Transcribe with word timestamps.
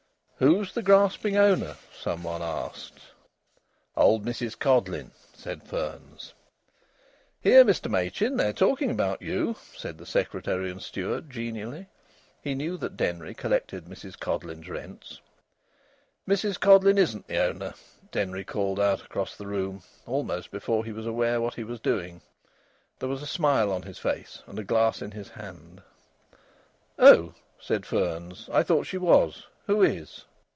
"Who's 0.43 0.73
the 0.73 0.81
grasping 0.81 1.37
owner?" 1.37 1.77
some 1.95 2.23
one 2.23 2.41
asked. 2.41 2.99
"Old 3.95 4.25
Mrs 4.25 4.57
Codleyn," 4.57 5.11
said 5.35 5.61
Fearns. 5.61 6.33
"Here, 7.39 7.63
Mr 7.63 7.91
Machin, 7.91 8.37
they're 8.37 8.51
talking 8.51 8.89
about 8.89 9.21
you," 9.21 9.55
said 9.77 9.99
the 9.99 10.05
Secretary 10.07 10.71
and 10.71 10.81
Steward, 10.81 11.29
genially. 11.29 11.85
He 12.41 12.55
knew 12.55 12.75
that 12.79 12.97
Denry 12.97 13.35
collected 13.35 13.85
Mrs 13.85 14.17
Codleyn's 14.19 14.67
rents. 14.67 15.21
"Mrs 16.27 16.59
Codleyn 16.59 16.97
isn't 16.97 17.27
the 17.27 17.37
owner," 17.37 17.75
Denry 18.11 18.43
called 18.43 18.79
out 18.79 19.03
across 19.03 19.35
the 19.37 19.45
room, 19.45 19.83
almost 20.07 20.49
before 20.49 20.83
he 20.83 20.91
was 20.91 21.05
aware 21.05 21.39
what 21.39 21.53
he 21.53 21.63
was 21.63 21.79
doing. 21.79 22.19
There 22.97 23.09
was 23.09 23.21
a 23.21 23.27
smile 23.27 23.71
on 23.71 23.83
his 23.83 23.99
face 23.99 24.41
and 24.47 24.57
a 24.57 24.63
glass 24.63 25.03
in 25.03 25.11
his 25.11 25.29
hand. 25.29 25.83
"Oh!" 26.97 27.35
said 27.59 27.85
Fearns. 27.85 28.49
"I 28.51 28.63
thought 28.63 28.87
she 28.87 28.97
was. 28.97 29.45
Who 29.67 29.83
is?" 29.83 30.25